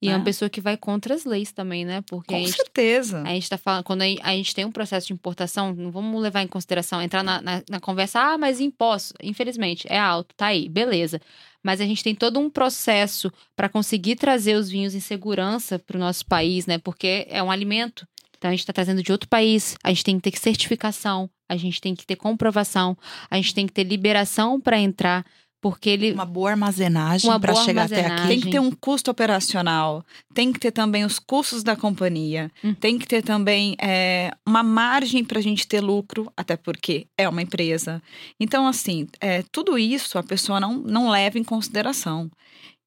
E 0.02 0.08
é 0.08 0.12
uma 0.14 0.20
Ah. 0.22 0.24
pessoa 0.24 0.48
que 0.48 0.62
vai 0.62 0.78
contra 0.78 1.14
as 1.14 1.26
leis 1.26 1.52
também, 1.52 1.84
né? 1.84 2.02
Porque 2.08 2.34
a 2.34 2.38
Com 2.38 2.44
gente, 2.46 2.56
certeza. 2.56 3.20
a 3.22 3.28
gente 3.28 3.48
tá 3.50 3.58
falando, 3.58 3.84
quando 3.84 4.00
a 4.00 4.06
gente- 4.06 4.22
a 4.22 4.30
gente 4.32 4.54
tem 4.54 4.64
um 4.64 4.72
processo 4.72 5.06
de 5.08 5.12
importação, 5.12 5.74
não 5.74 5.90
vamos 5.90 6.20
levar 6.22 6.42
em 6.42 6.46
consideração, 6.46 7.02
entrar 7.02 7.22
na, 7.22 7.40
na, 7.42 7.62
na 7.68 7.80
conversa, 7.80 8.18
ah, 8.18 8.38
mas 8.38 8.60
imposto, 8.60 9.12
infelizmente, 9.22 9.86
é 9.90 9.98
alto, 9.98 10.34
tá 10.34 10.46
aí, 10.46 10.70
beleza. 10.70 11.20
Mas 11.62 11.80
a 11.80 11.84
gente 11.84 12.02
tem 12.02 12.14
todo 12.14 12.38
um 12.40 12.48
processo 12.48 13.32
para 13.54 13.68
conseguir 13.68 14.16
trazer 14.16 14.56
os 14.56 14.68
vinhos 14.70 14.94
em 14.94 15.00
segurança 15.00 15.78
para 15.78 15.96
o 15.96 16.00
nosso 16.00 16.24
país, 16.26 16.66
né? 16.66 16.78
Porque 16.78 17.26
é 17.28 17.42
um 17.42 17.50
alimento. 17.50 18.06
Então 18.36 18.48
a 18.48 18.52
gente 18.52 18.60
está 18.60 18.72
trazendo 18.72 19.02
de 19.02 19.12
outro 19.12 19.28
país, 19.28 19.76
a 19.84 19.90
gente 19.90 20.04
tem 20.04 20.18
que 20.18 20.30
ter 20.30 20.38
certificação, 20.38 21.28
a 21.46 21.56
gente 21.56 21.78
tem 21.78 21.94
que 21.94 22.06
ter 22.06 22.16
comprovação, 22.16 22.96
a 23.30 23.36
gente 23.36 23.54
tem 23.54 23.66
que 23.66 23.72
ter 23.72 23.84
liberação 23.84 24.58
para 24.58 24.78
entrar, 24.78 25.26
porque 25.60 25.90
ele. 25.90 26.12
Uma 26.12 26.24
boa 26.24 26.50
armazenagem 26.50 27.30
boa 27.30 27.54
chegar 27.64 27.84
até 27.84 27.96
armazenagem. 27.96 28.16
aqui. 28.24 28.28
Tem 28.28 28.40
que 28.40 28.50
ter 28.50 28.60
um 28.60 28.70
custo 28.70 29.10
operacional, 29.10 30.04
tem 30.34 30.52
que 30.52 30.58
ter 30.60 30.70
também 30.70 31.04
os 31.04 31.18
custos 31.18 31.62
da 31.62 31.76
companhia, 31.76 32.50
Hum. 32.64 32.74
tem 32.74 32.98
que 32.98 33.06
ter 33.06 33.22
também 33.22 33.76
é, 33.80 34.30
uma 34.46 34.62
margem 34.62 35.24
para 35.24 35.38
a 35.38 35.42
gente 35.42 35.66
ter 35.66 35.80
lucro, 35.80 36.32
até 36.36 36.56
porque 36.56 37.06
é 37.16 37.28
uma 37.28 37.42
empresa. 37.42 38.02
Então, 38.38 38.66
assim, 38.66 39.06
é, 39.20 39.42
tudo 39.52 39.78
isso 39.78 40.18
a 40.18 40.22
pessoa 40.22 40.58
não, 40.60 40.74
não 40.78 41.10
leva 41.10 41.38
em 41.38 41.44
consideração. 41.44 42.30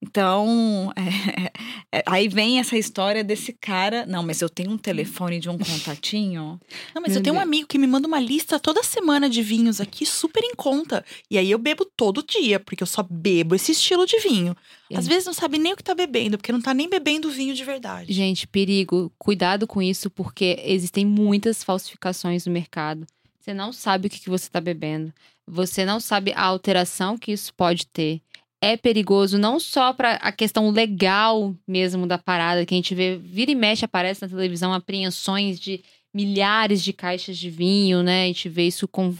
Então, 0.05 0.91
é, 1.00 1.51
é, 2.00 2.03
aí 2.05 2.27
vem 2.27 2.59
essa 2.59 2.77
história 2.77 3.23
desse 3.23 3.53
cara. 3.53 4.05
Não, 4.05 4.21
mas 4.21 4.41
eu 4.41 4.50
tenho 4.50 4.71
um 4.71 4.77
telefone 4.77 5.39
de 5.39 5.50
um 5.50 5.57
contatinho. 5.57 6.59
Não, 6.94 7.01
mas 7.01 7.11
Meu 7.11 7.19
eu 7.19 7.23
tenho 7.23 7.35
um 7.35 7.39
Deus. 7.39 7.47
amigo 7.47 7.68
que 7.68 7.78
me 7.78 7.87
manda 7.87 8.06
uma 8.07 8.19
lista 8.19 8.59
toda 8.59 8.83
semana 8.83 9.30
de 9.30 9.42
vinhos 9.42 9.80
aqui, 9.80 10.06
super 10.06 10.44
em 10.44 10.54
conta. 10.56 11.06
E 11.31 11.37
aí 11.37 11.49
eu 11.49 11.57
bebo 11.57 11.85
todo 11.85 12.21
dia, 12.21 12.59
porque 12.59 12.83
eu 12.83 12.87
só 12.87 13.01
bebo 13.09 13.56
esse 13.56 13.71
estilo 13.71 14.06
de 14.06 14.19
vinho. 14.19 14.56
Às 14.94 15.06
É. 15.06 15.09
vezes 15.09 15.25
não 15.25 15.33
sabe 15.33 15.57
nem 15.57 15.71
o 15.73 15.78
que 15.78 15.83
tá 15.83 15.95
bebendo, 15.95 16.37
porque 16.37 16.51
não 16.51 16.61
tá 16.61 16.73
nem 16.73 16.89
bebendo 16.89 17.30
vinho 17.31 17.56
de 17.56 17.63
verdade. 17.63 18.11
Gente, 18.11 18.45
perigo. 18.45 19.11
Cuidado 19.18 19.66
com 19.66 19.81
isso, 19.81 20.09
porque 20.09 20.59
existem 20.66 21.06
muitas 21.06 21.63
falsificações 21.63 22.45
no 22.45 22.51
mercado. 22.51 23.07
Você 23.39 23.54
não 23.54 23.71
sabe 23.71 24.07
o 24.07 24.09
que, 24.09 24.19
que 24.19 24.30
você 24.30 24.45
está 24.47 24.59
bebendo. 24.61 25.13
Você 25.47 25.83
não 25.85 25.99
sabe 25.99 26.31
a 26.35 26.44
alteração 26.44 27.18
que 27.18 27.31
isso 27.31 27.54
pode 27.54 27.85
ter. 27.87 28.21
É 28.65 28.77
perigoso 28.77 29.37
não 29.37 29.59
só 29.59 29.91
para 29.91 30.13
a 30.13 30.31
questão 30.31 30.69
legal 30.69 31.53
mesmo 31.67 32.07
da 32.07 32.17
parada, 32.17 32.65
que 32.65 32.73
a 32.73 32.77
gente 32.77 32.95
vê, 32.95 33.17
vira 33.17 33.51
e 33.51 33.55
mexe, 33.55 33.83
aparece 33.83 34.21
na 34.21 34.29
televisão 34.29 34.73
apreensões 34.73 35.59
de 35.59 35.83
milhares 36.13 36.81
de 36.81 36.93
caixas 36.93 37.37
de 37.37 37.49
vinho, 37.49 38.01
né? 38.01 38.23
A 38.23 38.27
gente 38.27 38.47
vê 38.47 38.65
isso 38.65 38.87
com, 38.87 39.13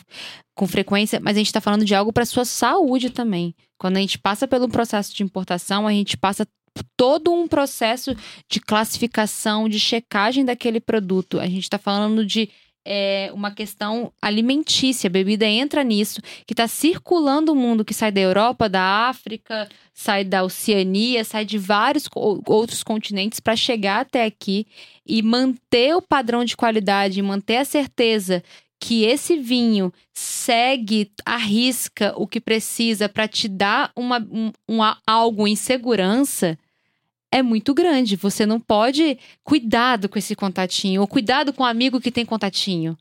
com 0.56 0.66
frequência, 0.66 1.20
mas 1.20 1.36
a 1.36 1.40
gente 1.40 1.48
está 1.48 1.60
falando 1.60 1.84
de 1.84 1.94
algo 1.94 2.14
para 2.14 2.26
sua 2.26 2.46
saúde 2.46 3.10
também. 3.10 3.54
Quando 3.78 3.98
a 3.98 4.00
gente 4.00 4.18
passa 4.18 4.48
pelo 4.48 4.70
processo 4.70 5.14
de 5.14 5.24
importação, 5.24 5.86
a 5.88 5.92
gente 5.92 6.16
passa 6.16 6.48
todo 6.96 7.34
um 7.34 7.46
processo 7.46 8.16
de 8.50 8.62
classificação, 8.62 9.68
de 9.68 9.78
checagem 9.78 10.46
daquele 10.46 10.80
produto. 10.80 11.38
A 11.38 11.48
gente 11.48 11.64
está 11.64 11.78
falando 11.78 12.26
de 12.26 12.50
é, 12.86 13.30
uma 13.34 13.52
questão 13.52 14.12
alimentícia. 14.22 15.08
A 15.08 15.12
bebida 15.12 15.46
entra 15.46 15.84
nisso, 15.84 16.22
que 16.46 16.54
está 16.54 16.68
circulando 16.68 17.52
o 17.52 17.56
mundo, 17.56 17.86
que 17.86 17.94
sai 17.94 18.12
da 18.12 18.22
Europa, 18.22 18.68
da 18.70 19.08
África, 19.08 19.70
sai 19.94 20.24
da 20.24 20.44
Oceania, 20.44 21.24
sai 21.24 21.46
de 21.46 21.58
vários 21.58 22.10
outros 22.48 22.84
continentes 22.84 23.40
para 23.40 23.56
chegar 23.56 24.02
até 24.02 24.26
aqui 24.26 24.68
e 25.06 25.22
manter 25.22 25.96
o 25.96 26.02
padrão 26.02 26.44
de 26.44 26.58
qualidade, 26.58 27.22
manter 27.22 27.58
a 27.58 27.66
certeza 27.66 28.44
que 28.80 29.06
esse 29.06 29.38
vinho 29.38 29.94
segue, 30.14 31.10
arrisca 31.26 32.14
o 32.18 32.28
que 32.28 32.42
precisa 32.42 33.08
para 33.08 33.30
te 33.30 33.48
dar 33.48 33.92
uma, 33.96 34.20
um, 34.68 34.80
algo 35.08 35.48
em 35.48 35.56
segurança 35.56 36.58
é 37.38 37.42
muito 37.44 37.74
grande. 37.74 38.16
Você 38.16 38.46
não 38.46 38.60
pode. 38.60 39.18
Cuidado 39.44 40.08
com 40.10 40.18
esse 40.20 40.36
contatinho, 40.36 41.02
ou 41.02 41.08
cuidado 41.08 41.52
com 41.54 41.64
o 41.64 41.66
amigo 41.66 42.00
que 42.02 42.12
tem 42.12 42.26
contatinho. 42.26 42.98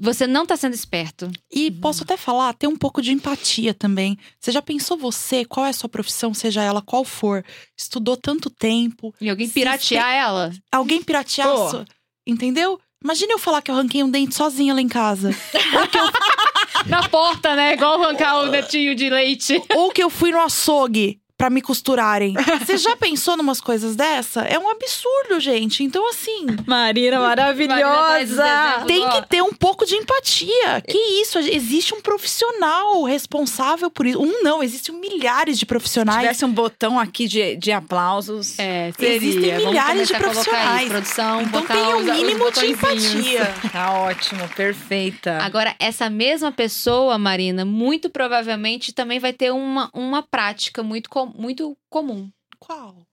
você 0.00 0.26
não 0.26 0.44
tá 0.44 0.54
sendo 0.56 0.74
esperto. 0.74 1.30
E 1.50 1.70
posso 1.70 2.02
até 2.02 2.14
falar, 2.16 2.52
ter 2.52 2.66
um 2.66 2.76
pouco 2.76 3.00
de 3.00 3.10
empatia 3.10 3.72
também. 3.72 4.18
Você 4.38 4.52
já 4.52 4.60
pensou 4.60 4.98
você, 4.98 5.46
qual 5.46 5.64
é 5.64 5.70
a 5.70 5.72
sua 5.72 5.88
profissão, 5.88 6.34
seja 6.34 6.62
ela 6.62 6.82
qual 6.82 7.04
for, 7.06 7.42
estudou 7.76 8.14
tanto 8.14 8.50
tempo, 8.50 9.14
E 9.18 9.30
alguém 9.30 9.46
Se 9.46 9.54
piratear 9.54 10.10
ela. 10.12 10.52
alguém 10.70 11.02
piratear, 11.02 11.48
Pô. 11.48 11.70
sua- 11.70 11.84
entendeu? 12.26 12.78
Imagina 13.02 13.32
eu 13.32 13.38
falar 13.38 13.62
que 13.62 13.70
eu 13.70 13.76
arranquei 13.76 14.02
um 14.02 14.10
dente 14.10 14.34
sozinha 14.34 14.74
lá 14.74 14.80
em 14.82 14.88
casa. 14.88 15.30
Na 16.86 17.08
porta, 17.08 17.54
né? 17.56 17.74
Igual 17.74 18.02
arrancar 18.02 18.40
o 18.40 18.46
netinho 18.46 18.94
de 18.94 19.08
leite. 19.10 19.62
Ou 19.74 19.90
que 19.90 20.02
eu 20.02 20.10
fui 20.10 20.30
no 20.30 20.40
açougue 20.40 21.18
pra 21.38 21.48
me 21.48 21.62
costurarem. 21.62 22.34
Você 22.66 22.76
já 22.76 22.96
pensou 22.96 23.36
numas 23.36 23.60
coisas 23.60 23.94
dessa? 23.94 24.40
É 24.42 24.58
um 24.58 24.68
absurdo, 24.68 25.38
gente. 25.38 25.84
Então, 25.84 26.08
assim, 26.10 26.46
Marina 26.66 27.20
maravilhosa. 27.20 28.44
tem 28.86 29.08
que 29.08 29.22
ter 29.28 29.40
um 29.42 29.52
pouco 29.52 29.86
de 29.86 29.94
empatia. 29.94 30.80
Que 30.86 30.98
isso? 31.22 31.38
Existe 31.38 31.94
um 31.94 32.00
profissional 32.00 33.04
responsável 33.04 33.90
por 33.90 34.04
isso. 34.06 34.20
Um 34.20 34.42
não, 34.42 34.62
existem 34.62 34.94
milhares 34.94 35.54
de 35.56 35.60
Se 35.60 35.66
profissionais. 35.66 36.20
tivesse 36.20 36.44
um 36.44 36.52
botão 36.52 36.98
aqui 36.98 37.28
de, 37.28 37.54
de 37.56 37.70
aplausos. 37.70 38.58
É, 38.58 38.92
seria. 38.98 39.16
Existem 39.16 39.50
Vamos 39.50 39.66
milhares 39.66 40.08
de 40.08 40.14
profissionais. 40.14 40.82
Isso, 40.82 40.90
produção, 40.90 41.42
Então 41.42 41.62
tenha 41.66 41.96
um 41.96 42.02
mínimo 42.02 42.50
de 42.50 42.66
empatia. 42.66 43.54
Tá 43.72 43.92
ótimo, 44.00 44.48
perfeita. 44.56 45.38
Agora, 45.42 45.74
essa 45.78 46.08
mesma 46.10 46.50
pessoa, 46.50 47.16
Marina, 47.18 47.64
muito 47.64 48.08
provavelmente 48.10 48.92
também 48.92 49.18
vai 49.20 49.32
ter 49.32 49.52
uma, 49.52 49.90
uma 49.92 50.22
prática 50.22 50.82
muito, 50.82 51.08
com- 51.10 51.27
muito 51.36 51.76
comum. 51.88 52.30
Qual? 52.58 53.06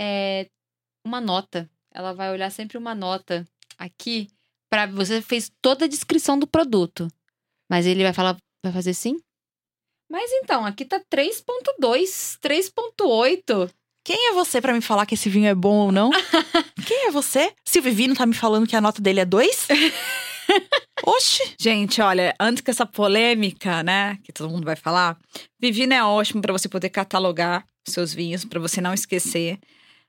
É 0.00 0.48
uma 1.04 1.20
nota. 1.20 1.70
Ela 1.92 2.12
vai 2.12 2.30
olhar 2.30 2.50
sempre 2.50 2.76
uma 2.76 2.94
nota 2.94 3.46
aqui 3.78 4.28
para 4.68 4.86
você 4.86 5.22
fez 5.22 5.50
toda 5.62 5.84
a 5.84 5.88
descrição 5.88 6.38
do 6.38 6.46
produto. 6.46 7.08
Mas 7.70 7.86
ele 7.86 8.02
vai 8.02 8.12
falar, 8.12 8.36
vai 8.62 8.72
fazer 8.72 8.94
sim? 8.94 9.20
Mas 10.10 10.30
então, 10.32 10.64
aqui 10.64 10.84
tá 10.84 11.00
3.2, 11.00 12.38
3.8. 12.40 13.70
Quem 14.04 14.28
é 14.28 14.32
você 14.32 14.60
pra 14.60 14.72
me 14.72 14.80
falar 14.80 15.04
que 15.04 15.14
esse 15.14 15.28
vinho 15.28 15.48
é 15.48 15.54
bom 15.54 15.86
ou 15.86 15.92
não? 15.92 16.10
Quem 16.86 17.08
é 17.08 17.10
você? 17.10 17.52
Se 17.64 17.80
o 17.80 17.82
Vivino 17.82 18.14
tá 18.14 18.24
me 18.24 18.34
falando 18.34 18.66
que 18.66 18.76
a 18.76 18.80
nota 18.80 19.02
dele 19.02 19.18
é 19.18 19.24
dois? 19.24 19.66
Oxi! 21.06 21.54
Gente, 21.60 22.00
olha, 22.00 22.34
antes 22.40 22.62
que 22.62 22.70
essa 22.70 22.86
polêmica, 22.86 23.82
né, 23.82 24.18
que 24.24 24.32
todo 24.32 24.50
mundo 24.50 24.64
vai 24.64 24.76
falar, 24.76 25.18
Vivino 25.60 25.94
é 25.94 26.04
ótimo 26.04 26.42
para 26.42 26.52
você 26.52 26.68
poder 26.68 26.90
catalogar 26.90 27.64
seus 27.86 28.12
vinhos, 28.12 28.44
para 28.44 28.60
você 28.60 28.80
não 28.80 28.94
esquecer. 28.94 29.58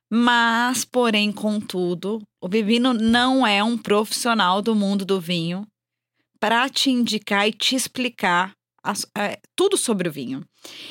Mas, 0.10 0.86
porém, 0.86 1.32
contudo, 1.32 2.22
o 2.42 2.48
Vivino 2.48 2.94
não 2.94 3.46
é 3.46 3.64
um 3.64 3.78
profissional 3.78 4.62
do 4.62 4.74
mundo 4.74 5.06
do 5.06 5.20
vinho 5.20 5.68
para 6.40 6.70
te 6.70 6.90
indicar 6.90 7.48
e 7.48 7.52
te 7.52 7.76
explicar 7.76 8.57
é, 9.18 9.40
tudo 9.56 9.78
sobre 9.78 10.08
o 10.08 10.12
vinho. 10.12 10.44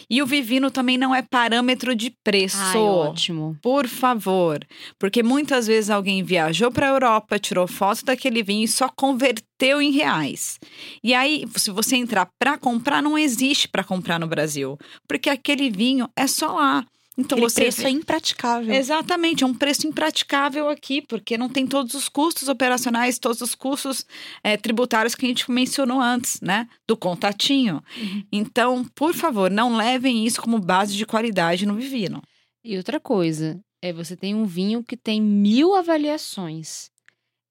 E 0.08 0.22
o 0.22 0.26
Vivino 0.26 0.70
também 0.70 0.96
não 0.96 1.14
é 1.14 1.22
parâmetro 1.22 1.94
de 1.94 2.10
preço. 2.24 2.58
Ai, 2.58 2.76
ótimo. 2.76 3.56
Por 3.62 3.86
favor, 3.86 4.64
porque 4.98 5.22
muitas 5.22 5.66
vezes 5.66 5.90
alguém 5.90 6.22
viajou 6.22 6.70
para 6.70 6.86
a 6.86 6.90
Europa, 6.90 7.38
tirou 7.38 7.66
foto 7.66 8.04
daquele 8.04 8.42
vinho 8.42 8.64
e 8.64 8.68
só 8.68 8.88
converteu 8.88 9.80
em 9.82 9.90
reais. 9.90 10.58
E 11.02 11.14
aí, 11.14 11.44
se 11.56 11.70
você 11.70 11.96
entrar 11.96 12.28
para 12.38 12.56
comprar, 12.56 13.02
não 13.02 13.18
existe 13.18 13.68
para 13.68 13.84
comprar 13.84 14.18
no 14.18 14.26
Brasil, 14.26 14.78
porque 15.08 15.28
aquele 15.28 15.70
vinho 15.70 16.08
é 16.16 16.26
só 16.26 16.52
lá. 16.52 16.84
Então 17.18 17.36
Aquele 17.38 17.50
você 17.50 17.60
preço 17.62 17.80
vê- 17.82 17.86
é 17.88 17.90
impraticável. 17.90 18.74
Exatamente, 18.74 19.42
é 19.42 19.46
um 19.46 19.54
preço 19.54 19.86
impraticável 19.86 20.68
aqui, 20.68 21.00
porque 21.00 21.38
não 21.38 21.48
tem 21.48 21.66
todos 21.66 21.94
os 21.94 22.08
custos 22.08 22.48
operacionais, 22.48 23.18
todos 23.18 23.40
os 23.40 23.54
custos 23.54 24.04
eh, 24.44 24.56
tributários 24.56 25.14
que 25.14 25.24
a 25.24 25.28
gente 25.28 25.50
mencionou 25.50 26.00
antes, 26.00 26.40
né? 26.42 26.68
Do 26.86 26.96
contatinho. 26.96 27.82
Uhum. 27.96 28.22
Então, 28.30 28.84
por 28.94 29.14
favor, 29.14 29.50
não 29.50 29.76
levem 29.76 30.26
isso 30.26 30.42
como 30.42 30.58
base 30.58 30.94
de 30.94 31.06
qualidade 31.06 31.64
no 31.64 31.74
Vivino. 31.74 32.22
E 32.62 32.76
outra 32.76 33.00
coisa, 33.00 33.58
é 33.80 33.92
você 33.92 34.16
tem 34.16 34.34
um 34.34 34.44
vinho 34.44 34.82
que 34.82 34.96
tem 34.96 35.20
mil 35.20 35.74
avaliações. 35.74 36.90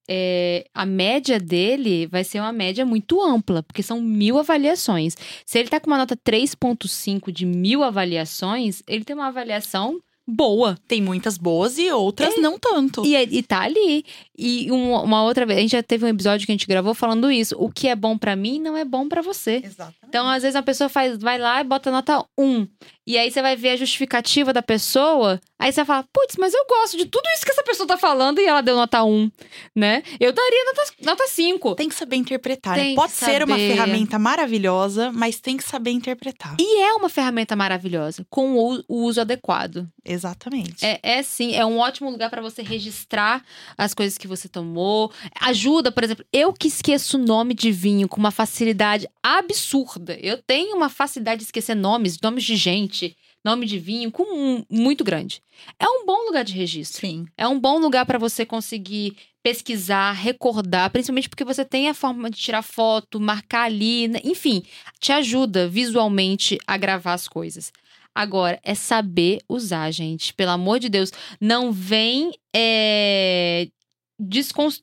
É, 0.08 0.66
a 0.74 0.86
média 0.86 1.38
dele 1.40 2.06
vai 2.06 2.22
ser 2.24 2.40
uma 2.40 2.52
média 2.52 2.86
muito 2.86 3.20
ampla, 3.22 3.62
porque 3.62 3.82
são 3.82 4.00
mil 4.00 4.38
avaliações. 4.38 5.16
Se 5.44 5.58
ele 5.58 5.68
tá 5.68 5.80
com 5.80 5.88
uma 5.88 5.98
nota 5.98 6.16
3,5 6.16 7.32
de 7.32 7.44
mil 7.44 7.82
avaliações, 7.82 8.82
ele 8.86 9.04
tem 9.04 9.14
uma 9.16 9.26
avaliação 9.28 10.00
boa. 10.28 10.76
Tem 10.88 11.00
muitas 11.00 11.38
boas 11.38 11.78
e 11.78 11.90
outras 11.92 12.34
não 12.40 12.58
tanto. 12.58 13.06
E, 13.06 13.14
é- 13.14 13.22
e 13.22 13.42
tá 13.42 13.60
ali. 13.62 14.04
E 14.38 14.70
um- 14.70 14.92
uma 14.94 15.22
outra 15.22 15.46
vez, 15.46 15.58
a 15.58 15.62
gente 15.62 15.72
já 15.72 15.82
teve 15.82 16.04
um 16.04 16.08
episódio 16.08 16.44
que 16.46 16.52
a 16.52 16.54
gente 16.54 16.66
gravou 16.66 16.94
falando 16.94 17.30
isso. 17.30 17.56
O 17.58 17.70
que 17.70 17.88
é 17.88 17.96
bom 17.96 18.16
pra 18.18 18.36
mim 18.36 18.58
não 18.60 18.76
é 18.76 18.84
bom 18.84 19.08
pra 19.08 19.22
você. 19.22 19.62
Exatamente. 19.64 19.96
Então, 20.08 20.28
às 20.28 20.42
vezes, 20.42 20.56
a 20.56 20.62
pessoa 20.62 20.88
faz, 20.88 21.18
vai 21.18 21.36
lá 21.38 21.60
e 21.60 21.64
bota 21.64 21.90
nota 21.90 22.24
1. 22.38 22.66
E 23.06 23.16
aí 23.18 23.30
você 23.30 23.40
vai 23.42 23.56
ver 23.56 23.70
a 23.70 23.76
justificativa 23.76 24.52
da 24.52 24.62
pessoa. 24.62 25.40
Aí 25.58 25.70
você 25.72 25.76
vai 25.76 25.84
falar, 25.86 26.04
putz, 26.12 26.36
mas 26.38 26.52
eu 26.54 26.64
gosto 26.68 26.96
de 26.96 27.06
tudo 27.06 27.24
isso 27.34 27.44
que 27.44 27.50
essa 27.52 27.62
pessoa 27.62 27.86
tá 27.86 27.96
falando 27.96 28.40
e 28.40 28.46
ela 28.46 28.60
deu 28.60 28.74
nota 28.76 29.02
1, 29.04 29.30
né? 29.74 30.02
Eu 30.18 30.32
daria 30.32 30.64
nota, 30.64 30.92
nota 31.02 31.26
5. 31.28 31.74
Tem 31.76 31.88
que 31.88 31.94
saber 31.94 32.16
interpretar. 32.16 32.76
né? 32.76 32.82
Tem 32.82 32.90
que 32.90 32.96
Pode 32.96 33.12
ser 33.12 33.42
uma 33.44 33.54
saber. 33.56 33.72
ferramenta 33.74 34.18
maravilhosa, 34.18 35.12
mas 35.12 35.40
tem 35.40 35.56
que 35.56 35.62
saber 35.64 35.90
interpretar. 35.92 36.56
E 36.60 36.82
é 36.82 36.94
uma 36.94 37.08
ferramenta 37.08 37.54
maravilhosa, 37.56 38.26
com 38.30 38.54
o, 38.56 38.82
uso 38.88 39.20
adequado. 39.20 39.86
Exatamente. 40.04 40.84
É, 40.84 40.98
é 41.02 41.22
sim, 41.22 41.54
é 41.54 41.64
um 41.64 41.78
ótimo 41.78 42.10
lugar 42.10 42.28
pra 42.30 42.40
você 42.42 42.62
registrar 42.62 43.42
as 43.78 43.92
coisas 43.94 44.16
que 44.18 44.25
você 44.26 44.48
tomou. 44.48 45.12
Ajuda, 45.40 45.90
por 45.92 46.04
exemplo, 46.04 46.24
eu 46.32 46.52
que 46.52 46.68
esqueço 46.68 47.16
o 47.16 47.22
nome 47.24 47.54
de 47.54 47.70
vinho 47.72 48.08
com 48.08 48.18
uma 48.18 48.30
facilidade 48.30 49.08
absurda. 49.22 50.18
Eu 50.20 50.38
tenho 50.42 50.76
uma 50.76 50.88
facilidade 50.88 51.38
de 51.40 51.44
esquecer 51.46 51.74
nomes, 51.74 52.18
nomes 52.20 52.44
de 52.44 52.56
gente, 52.56 53.16
nome 53.44 53.66
de 53.66 53.78
vinho, 53.78 54.10
com 54.10 54.22
um- 54.24 54.64
muito 54.70 55.04
grande. 55.04 55.40
É 55.78 55.88
um 55.88 56.04
bom 56.04 56.26
lugar 56.26 56.44
de 56.44 56.52
registro. 56.52 57.00
Sim. 57.00 57.26
É 57.36 57.46
um 57.46 57.58
bom 57.58 57.78
lugar 57.78 58.04
para 58.04 58.18
você 58.18 58.44
conseguir 58.44 59.16
pesquisar, 59.42 60.10
recordar, 60.12 60.90
principalmente 60.90 61.28
porque 61.28 61.44
você 61.44 61.64
tem 61.64 61.88
a 61.88 61.94
forma 61.94 62.28
de 62.28 62.36
tirar 62.36 62.62
foto, 62.62 63.20
marcar 63.20 63.62
ali, 63.62 64.08
né? 64.08 64.18
enfim, 64.24 64.64
te 64.98 65.12
ajuda 65.12 65.68
visualmente 65.68 66.58
a 66.66 66.76
gravar 66.76 67.12
as 67.14 67.28
coisas. 67.28 67.72
Agora, 68.12 68.58
é 68.64 68.74
saber 68.74 69.38
usar, 69.48 69.90
gente. 69.92 70.32
Pelo 70.34 70.50
amor 70.50 70.80
de 70.80 70.88
Deus, 70.88 71.12
não 71.40 71.70
vem 71.70 72.32
é, 72.52 73.68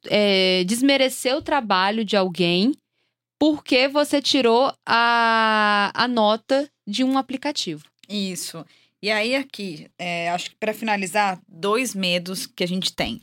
é, 0.09 0.63
desmerecer 0.65 1.35
o 1.35 1.41
trabalho 1.41 2.05
de 2.05 2.15
alguém 2.15 2.73
porque 3.39 3.89
você 3.89 4.21
tirou 4.21 4.73
a, 4.85 5.91
a 5.93 6.07
nota 6.07 6.69
de 6.87 7.03
um 7.03 7.17
aplicativo. 7.17 7.83
Isso. 8.07 8.65
E 9.01 9.11
aí, 9.11 9.35
aqui, 9.35 9.89
é, 9.99 10.29
acho 10.29 10.51
que 10.51 10.55
para 10.55 10.73
finalizar, 10.73 11.41
dois 11.45 11.93
medos 11.93 12.45
que 12.45 12.63
a 12.63 12.67
gente 12.67 12.93
tem. 12.93 13.19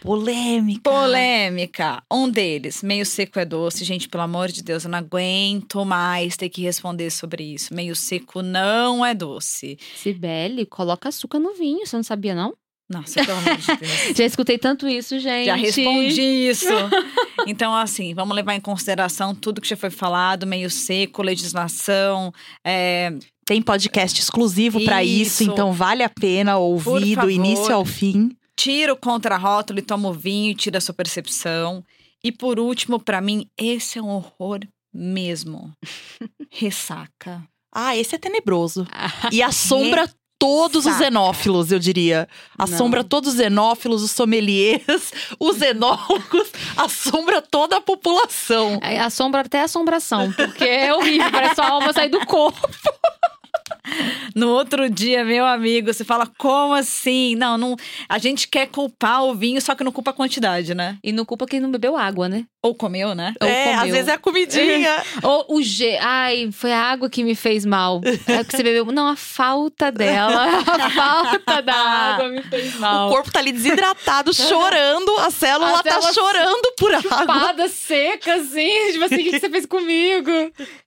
Polêmica. 0.00 0.82
Polêmica. 0.82 2.02
Um 2.12 2.28
deles, 2.28 2.82
meio 2.82 3.06
seco 3.06 3.38
é 3.38 3.44
doce. 3.44 3.84
Gente, 3.84 4.08
pelo 4.08 4.22
amor 4.22 4.48
de 4.48 4.62
Deus, 4.62 4.84
eu 4.84 4.90
não 4.90 4.98
aguento 4.98 5.84
mais 5.84 6.36
ter 6.36 6.48
que 6.50 6.62
responder 6.62 7.10
sobre 7.10 7.42
isso. 7.42 7.74
Meio 7.74 7.96
seco 7.96 8.42
não 8.42 9.04
é 9.04 9.14
doce. 9.14 9.78
Sibeli, 9.96 10.66
coloca 10.66 11.08
açúcar 11.08 11.38
no 11.38 11.54
vinho, 11.54 11.86
você 11.86 11.96
não 11.96 12.04
sabia, 12.04 12.34
não? 12.34 12.54
Nossa, 12.88 13.24
pelo 13.24 13.38
amor 13.38 13.56
de 13.56 13.66
Deus. 13.76 13.92
Já 14.16 14.24
escutei 14.24 14.58
tanto 14.58 14.86
isso, 14.86 15.18
gente. 15.18 15.46
Já 15.46 15.54
respondi 15.56 16.22
isso. 16.22 16.66
Então, 17.46 17.74
assim, 17.74 18.14
vamos 18.14 18.34
levar 18.34 18.54
em 18.54 18.60
consideração 18.60 19.34
tudo 19.34 19.60
que 19.60 19.68
já 19.68 19.76
foi 19.76 19.90
falado, 19.90 20.46
meio 20.46 20.70
seco, 20.70 21.20
legislação. 21.20 22.32
é, 22.64 23.12
Tem 23.44 23.60
podcast 23.60 24.18
exclusivo 24.18 24.82
pra 24.82 25.04
isso, 25.04 25.42
Isso. 25.42 25.52
então 25.52 25.70
vale 25.70 26.02
a 26.02 26.08
pena 26.08 26.56
ouvir 26.56 27.10
do 27.10 27.14
favor. 27.16 27.30
início 27.30 27.74
ao 27.74 27.84
fim. 27.84 28.30
tira 28.56 28.94
o 28.94 28.96
contrarótulo 28.96 29.78
e 29.78 29.82
toma 29.82 30.08
o 30.08 30.12
vinho 30.14 30.52
e 30.52 30.54
tira 30.54 30.78
a 30.78 30.80
sua 30.80 30.94
percepção. 30.94 31.84
E 32.22 32.32
por 32.32 32.58
último, 32.58 32.98
pra 32.98 33.20
mim, 33.20 33.46
esse 33.58 33.98
é 33.98 34.02
um 34.02 34.08
horror 34.08 34.60
mesmo. 34.94 35.70
Ressaca. 36.50 37.42
Ah, 37.74 37.94
esse 37.96 38.14
é 38.14 38.18
tenebroso. 38.18 38.86
E 39.32 39.42
assombra 39.42 40.08
todos 40.44 40.84
os 40.84 40.92
Saca. 40.92 41.04
xenófilos, 41.06 41.72
eu 41.72 41.78
diria. 41.78 42.28
Assombra 42.58 43.00
Não. 43.02 43.08
todos 43.08 43.32
os 43.32 43.40
xenófilos, 43.40 44.02
os 44.02 44.10
sommeliers, 44.10 45.10
os 45.40 45.62
enólogos, 45.62 46.48
assombra 46.76 47.40
toda 47.40 47.78
a 47.78 47.80
população. 47.80 48.78
É, 48.82 49.00
Assombra 49.00 49.40
até 49.40 49.60
a 49.60 49.64
assombração, 49.64 50.30
porque 50.32 50.64
é 50.64 50.92
horrível, 50.92 51.30
parece 51.30 51.54
sua 51.54 51.66
alma 51.68 51.94
sair 51.94 52.10
do 52.10 52.20
corpo. 52.26 52.68
No 54.34 54.48
outro 54.48 54.90
dia, 54.90 55.24
meu 55.24 55.46
amigo, 55.46 55.92
você 55.92 56.02
fala, 56.02 56.26
como 56.38 56.74
assim? 56.74 57.36
Não, 57.36 57.56
não. 57.56 57.76
A 58.08 58.18
gente 58.18 58.48
quer 58.48 58.66
culpar 58.66 59.22
o 59.22 59.32
vinho, 59.34 59.60
só 59.60 59.76
que 59.76 59.84
não 59.84 59.92
culpa 59.92 60.10
a 60.10 60.14
quantidade, 60.14 60.74
né? 60.74 60.98
E 61.04 61.12
não 61.12 61.24
culpa 61.24 61.46
quem 61.46 61.60
não 61.60 61.70
bebeu 61.70 61.96
água, 61.96 62.28
né? 62.28 62.44
Ou 62.60 62.74
comeu, 62.74 63.14
né? 63.14 63.32
Ou 63.40 63.46
é, 63.46 63.74
às 63.74 63.80
comeu. 63.80 63.94
vezes 63.94 64.08
é 64.08 64.12
a 64.14 64.18
comidinha. 64.18 64.96
Ou 65.22 65.46
o 65.56 65.62
G. 65.62 65.96
Ai, 66.00 66.48
foi 66.50 66.72
a 66.72 66.80
água 66.80 67.08
que 67.08 67.22
me 67.22 67.36
fez 67.36 67.64
mal. 67.64 68.00
É 68.26 68.38
porque 68.42 68.56
você 68.56 68.62
bebeu. 68.64 68.86
Não, 68.86 69.06
a 69.06 69.14
falta 69.16 69.92
dela. 69.92 70.44
A 70.84 70.90
falta 70.90 71.62
da 71.62 71.74
água 71.74 72.28
me 72.28 72.42
fez 72.42 72.74
mal. 72.78 73.08
O 73.08 73.12
corpo 73.12 73.30
tá 73.30 73.38
ali 73.38 73.52
desidratado, 73.52 74.32
chorando, 74.34 75.16
a 75.18 75.30
célula 75.30 75.78
A 75.78 75.82
tá 75.82 75.90
célula- 76.00 76.12
chorando 76.12 76.72
por 76.76 76.92
água. 76.94 77.68
Seca, 77.68 78.34
assim. 78.34 78.92
Tipo 78.92 79.04
assim, 79.04 79.14
o 79.14 79.18
que 79.18 79.30
que 79.32 79.40
você 79.40 79.50
fez 79.50 79.66
comigo? 79.66 80.30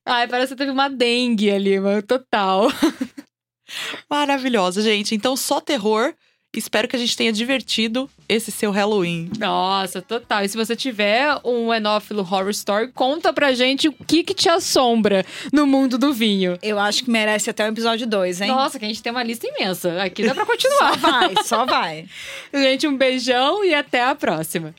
Ai, 0.06 0.27
parece 0.27 0.54
que 0.54 0.58
teve 0.58 0.72
uma 0.72 0.89
dengue 0.89 1.51
ali, 1.51 1.80
mano. 1.80 2.01
Total. 2.01 2.68
Maravilhosa, 4.09 4.81
gente. 4.81 5.13
Então, 5.15 5.36
só 5.36 5.59
terror. 5.59 6.13
Espero 6.55 6.88
que 6.88 6.95
a 6.95 7.00
gente 7.00 7.15
tenha 7.15 7.31
divertido 7.31 8.09
esse 8.27 8.51
seu 8.51 8.71
Halloween. 8.71 9.29
Nossa, 9.38 10.01
total. 10.01 10.43
E 10.43 10.50
se 10.50 10.55
você 10.57 10.75
tiver 10.75 11.38
um 11.43 11.71
enófilo 11.74 12.21
horror 12.21 12.50
story, 12.50 12.88
conta 12.93 13.31
pra 13.33 13.53
gente 13.53 13.88
o 13.89 13.93
que 13.93 14.24
que 14.24 14.33
te 14.33 14.50
assombra 14.50 15.25
no 15.53 15.67
mundo 15.67 15.97
do 16.00 16.13
vinho. 16.13 16.57
Eu 16.63 16.79
acho 16.79 17.03
que 17.03 17.12
merece 17.12 17.50
até 17.50 17.65
o 17.65 17.69
episódio 17.71 18.07
2, 18.07 18.41
hein? 18.41 18.47
Nossa, 18.47 18.79
que 18.79 18.86
a 18.86 18.88
gente 18.88 19.03
tem 19.03 19.12
uma 19.12 19.24
lista 19.24 19.45
imensa. 19.45 20.01
Aqui 20.01 20.25
dá 20.25 20.33
pra 20.33 20.45
Só 20.47 20.51
continuar. 20.51 20.97
vai, 20.97 21.43
só 21.43 21.65
vai. 21.65 22.05
gente, 22.53 22.88
um 22.88 22.95
beijão 22.97 23.63
e 23.63 23.74
até 23.75 24.01
a 24.03 24.15
próxima. 24.15 24.74